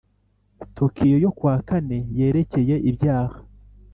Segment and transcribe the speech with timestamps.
[0.75, 3.37] Tokyo yo ku wa kane yerekeye ibyaha